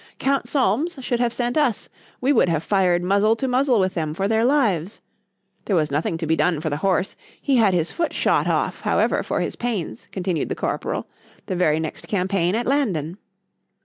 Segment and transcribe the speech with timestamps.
[0.17, 4.27] ——Count Solmes should have sent us,——we would have fired muzzle to muzzle with them for
[4.27, 8.81] their lives.——There was nothing to be done for the horse:——he had his foot shot off
[8.81, 11.05] however for his pains, continued the corporal,
[11.45, 13.17] the very next campaign at _Landen.